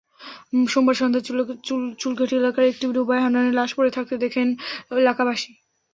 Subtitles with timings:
[0.67, 1.25] সোমবার সন্ধ্যায়
[2.01, 4.47] চুলকাঠি এলাকার একটি ডোবায় হান্নানের লাশ পড়ে থাকতে দেখেন
[4.93, 5.51] এলাকাবাসী।